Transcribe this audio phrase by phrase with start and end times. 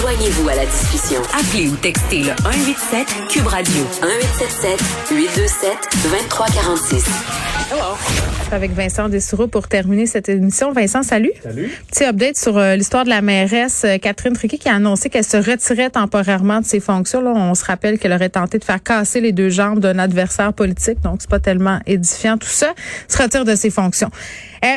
[0.00, 1.20] Joignez-vous à la discussion.
[1.38, 4.80] Appelez ou textez le 187 Cube Radio 1877
[5.10, 5.70] 827
[6.04, 7.04] 2346.
[8.50, 10.72] Avec Vincent Dessoureau pour terminer cette émission.
[10.72, 11.32] Vincent, salut.
[11.42, 11.70] Salut.
[11.90, 15.24] Petit update sur euh, l'histoire de la mairesse euh, Catherine Triquet qui a annoncé qu'elle
[15.24, 17.20] se retirait temporairement de ses fonctions.
[17.20, 20.54] Là, on se rappelle qu'elle aurait tenté de faire casser les deux jambes d'un adversaire
[20.54, 22.72] politique, donc c'est pas tellement édifiant tout ça.
[23.06, 24.10] Se retire de ses fonctions.
[24.64, 24.68] Euh,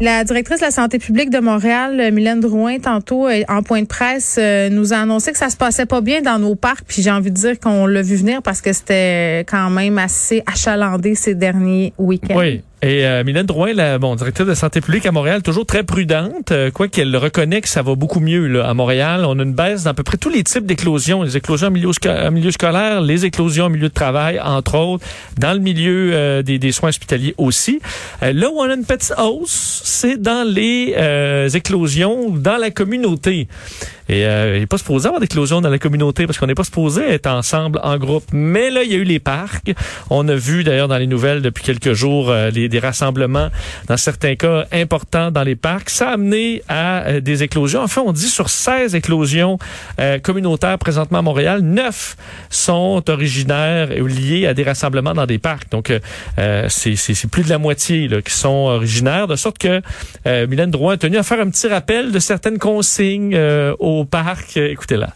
[0.00, 3.80] la directrice de la santé publique de Montréal, euh, Mylène Drouin, tantôt euh, en point
[3.80, 6.84] de presse, euh, nous a annoncé que ça se passait pas bien dans nos parcs.
[6.86, 10.42] Puis j'ai envie de dire qu'on l'a vu venir parce que c'était quand même assez
[10.46, 12.36] achalandé ces derniers week-ends.
[12.36, 12.62] Oui.
[12.82, 16.52] Et euh, Mylène Drouin, la bon, directrice de santé publique à Montréal, toujours très prudente,
[16.52, 19.24] euh, quoi qu'elle reconnaît que ça va beaucoup mieux là, à Montréal.
[19.24, 21.70] On a une baisse dans à peu près tous les types d'éclosions, les éclosions en
[21.70, 25.06] milieu, scolaire, les éclosions en milieu de travail, entre autres,
[25.38, 27.80] dans le milieu euh, des, des, soins hospitaliers aussi.
[28.22, 32.70] Euh, là où on a une petite hausse, c'est dans les euh, éclosions dans la
[32.70, 33.48] communauté.
[34.08, 36.64] Et euh, il n'est pas supposé avoir d'éclosion dans la communauté parce qu'on n'est pas
[36.64, 38.24] supposé être ensemble en groupe.
[38.32, 39.72] Mais là, il y a eu les parcs.
[40.10, 43.48] On a vu d'ailleurs dans les nouvelles depuis quelques jours euh, les, des rassemblements,
[43.88, 45.90] dans certains cas importants dans les parcs.
[45.90, 47.82] Ça a amené à euh, des éclosions.
[47.82, 49.58] Enfin, on dit sur 16 éclosions
[49.98, 52.16] euh, communautaires présentement à Montréal, 9
[52.50, 55.70] sont originaires et liés à des rassemblements dans des parcs.
[55.70, 55.92] Donc,
[56.38, 59.80] euh, c'est plus de la moitié là, qui sont originaires, de sorte que
[60.26, 64.56] euh, Mylène Drouin a tenu à faire un petit rappel de certaines consignes euh, parc.
[64.56, 65.08] Écoutez-la.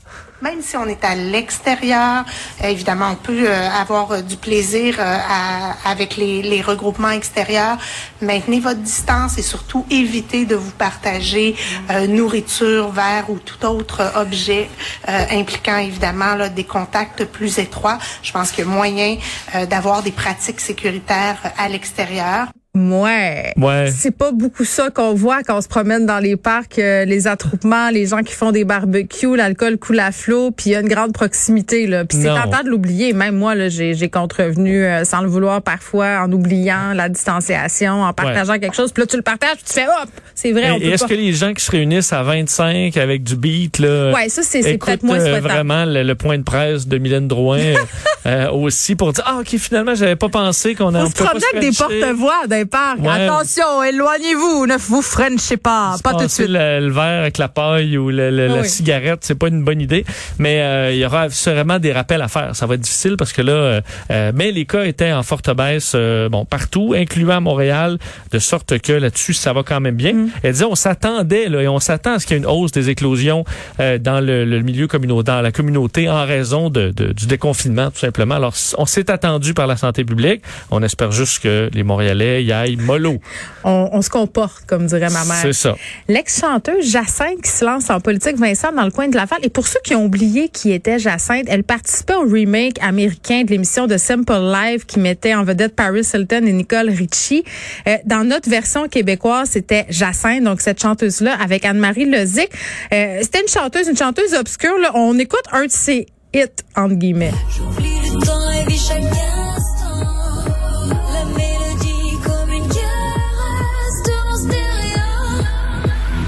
[0.43, 2.25] Même si on est à l'extérieur,
[2.65, 7.11] euh, évidemment, on peut euh, avoir euh, du plaisir euh, à- avec les, les regroupements
[7.11, 7.77] extérieurs.
[8.23, 11.57] Maintenez votre distance et surtout évitez de vous partager
[11.91, 14.71] euh, nourriture, verre ou tout autre objet
[15.11, 17.99] euh, impliquant évidemment là, des contacts plus étroits.
[18.23, 19.19] Je pense qu'il y a moyen
[19.55, 22.47] euh, d'avoir des pratiques sécuritaires euh, à l'extérieur.
[22.77, 23.53] Ouais.
[23.57, 23.91] Ouais.
[23.93, 27.27] C'est pas beaucoup ça qu'on voit quand on se promène dans les parcs, euh, les
[27.27, 30.81] attroupements, les gens qui font des barbecues, l'alcool coule à flot, puis il y a
[30.81, 32.05] une grande proximité là.
[32.05, 33.13] Puis c'est tentant de l'oublier.
[33.13, 38.03] Même moi là, j'ai j'ai contrevenu euh, sans le vouloir parfois en oubliant la distanciation,
[38.03, 38.93] en partageant quelque chose.
[38.93, 40.71] Puis là tu le partages, puis tu fais hop, c'est vrai.
[40.71, 43.35] on Et peut est-ce pas- que les gens qui se réunissent à 25 avec du
[43.35, 45.49] beat, là, Ouais, ça c'est peut-être moins euh, souhaitable.
[45.49, 47.59] vraiment le, le point de presse de Mylène Drouin
[48.27, 51.41] euh, aussi pour dire ah ok finalement j'avais pas pensé qu'on a On se promenait
[51.53, 52.99] avec des porte-voix d'un parc.
[53.01, 53.27] Ouais.
[53.27, 56.49] Attention, éloignez-vous, ne vous frenchez pas, pas tout de suite.
[56.49, 59.63] Le, le verre avec la paille ou le- le- Ah la cigarette, c'est pas une
[59.63, 60.05] bonne idée.
[60.39, 62.55] Mais euh, il y aura sûrement des rappels à faire.
[62.57, 65.55] Ça va être difficile parce que là, euh, euh, mais les cas étaient en forte
[65.55, 67.99] baisse, euh, bon partout, incluant Montréal,
[68.31, 70.13] de sorte que là-dessus ça va quand même bien.
[70.13, 70.31] Mm.
[70.43, 72.73] Elle disait on s'attendait là et on s'attend à ce qu'il y ait une hausse
[72.73, 73.45] des éclosions
[73.79, 77.99] dans le, le milieu communautaire, dans la communauté en raison de, de- du déconfinement tout
[77.99, 78.35] simplement.
[78.37, 80.43] Alors on s'est attendu par la santé publique.
[80.71, 83.19] On espère juste que les Montréalais y aillent mollo.
[83.65, 85.39] On, on se comporte, comme dirait ma mère.
[85.43, 85.77] C'est ça.
[86.09, 89.39] L'ex-chanteuse Jacinthe qui se lance en politique, Vincent, dans le coin de Laval.
[89.43, 93.51] Et pour ceux qui ont oublié qui était Jacinthe, elle participait au remake américain de
[93.51, 97.45] l'émission de Simple Life qui mettait en vedette Paris Hilton et Nicole Richie.
[97.87, 102.51] Euh, dans notre version québécoise, c'était Jacinthe, donc cette chanteuse-là, avec Anne-Marie Lozic.
[102.93, 104.79] Euh, c'était une chanteuse, une chanteuse obscure.
[104.79, 104.93] Là.
[104.95, 106.47] On écoute un de ses hits,
[106.77, 107.33] entre guillemets.
[107.57, 109.03] J'oublie le temps et vis chaque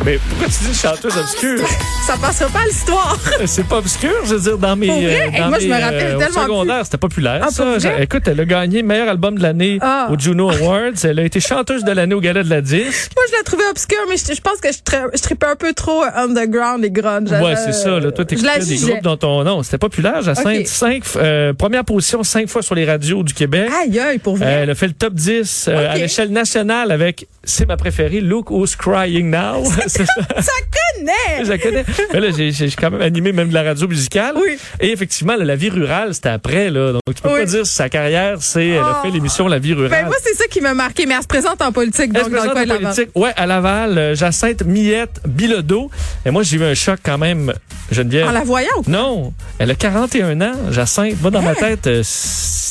[0.05, 1.61] Mais pourquoi tu dis chanteuse obscure?
[2.07, 3.17] Ça passera pas à l'histoire.
[3.47, 4.89] C'est pas obscur, je veux dire, dans mes.
[4.89, 5.07] Pour vrai?
[5.07, 7.65] euh, Hey, dans moi, je mes, me rappelle euh, au secondaire, c'était populaire, Ah, ça.
[7.79, 8.03] vrai?
[8.03, 10.09] Écoute, elle a gagné meilleur album de l'année Ah.
[10.11, 10.91] au Juno Awards.
[11.05, 13.13] Elle a été chanteuse de l'année au Gala de la Disque.
[13.17, 14.79] Moi, je la trouvais obscure, mais je, je pense que je,
[15.17, 17.31] je tripais un peu trop underground et grunge.
[17.31, 18.01] Ouais, Euh, c'est ça.
[18.01, 19.63] Là, toi, je t'écoutais des groupes dont ton nom.
[19.63, 20.67] C'était populaire, Jacinthe.
[20.67, 23.71] Cinq, euh, première position cinq fois sur les radios du Québec.
[23.85, 24.47] Aïe, aïe, pour vrai.
[24.47, 28.21] Euh, elle a fait le top 10 euh, à l'échelle nationale avec, c'est ma préférée,
[28.21, 29.63] Look Who's Crying Now.
[30.41, 30.53] Ça.
[30.97, 31.45] connaît!
[31.45, 31.85] Je connais.
[32.13, 34.35] Mais là, j'ai j'ai quand même animé même de la radio musicale.
[34.37, 34.57] Oui.
[34.81, 36.71] Et effectivement, là, la vie rurale, c'était après.
[36.71, 36.93] Là.
[36.93, 37.41] Donc, tu peux Oui.
[37.41, 39.07] pas dire sa carrière, c'est elle a Oh.
[39.07, 39.91] fait l'émission La vie rurale.
[39.91, 42.31] Ben, moi, c'est ça qui m'a marqué, mais elle se présente en politique, Elle donc
[42.33, 43.09] dans le en politique.
[43.15, 45.91] Ouais, à Laval, euh, Jacinthe Millette Bilodeau.
[46.25, 47.53] Et moi, j'ai eu un choc quand même,
[47.91, 48.27] Geneviève.
[48.29, 48.93] En la voyant ou quoi?
[48.93, 51.21] Non, elle a 41 ans, Jacinthe.
[51.21, 52.03] Moi, dans ma tête, euh,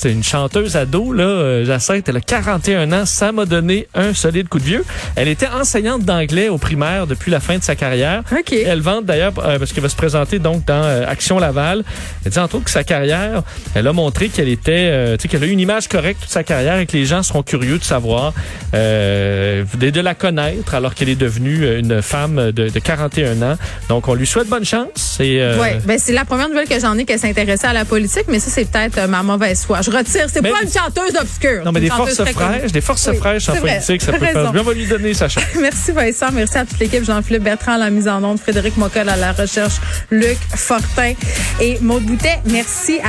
[0.01, 2.09] c'est une chanteuse ado, là, euh, Jacinthe.
[2.09, 3.06] Elle a 41 ans.
[3.06, 4.83] Ça m'a donné un solide coup de vieux.
[5.15, 8.24] Elle était enseignante d'anglais au primaire depuis la fin de sa carrière.
[8.31, 8.51] OK.
[8.51, 11.83] Elle vante d'ailleurs, euh, parce qu'elle va se présenter donc dans euh, Action Laval.
[12.25, 13.44] Elle dit entre autres que sa carrière,
[13.75, 16.44] elle a montré qu'elle était, euh, tu sais, qu'elle a une image correcte toute sa
[16.44, 18.33] carrière et que les gens seront curieux de savoir,
[18.74, 23.56] euh, de, la connaître alors qu'elle est devenue euh, une femme de, de 41 ans.
[23.89, 25.18] Donc, on lui souhaite bonne chance.
[25.19, 27.86] Et, euh, Ouais, ben c'est la première nouvelle que j'en ai qu'elle s'intéressait à la
[27.86, 29.81] politique, mais ça c'est peut-être ma mauvaise foi.
[29.81, 30.27] Je retire.
[30.31, 31.63] C'est pas une chanteuse obscure.
[31.63, 34.61] Non, mais des forces fraîches, des forces fraîches en politique, ça peut faire bien.
[34.61, 35.43] On va lui donner sa chance.
[35.61, 39.07] Merci Vincent, merci à toute l'équipe, Jean-Philippe Bertrand à la mise en onde, Frédéric Mockel
[39.09, 39.75] à la recherche,
[40.09, 41.13] Luc Fortin
[41.59, 42.39] et Maude Boutet.
[42.45, 42.99] Merci à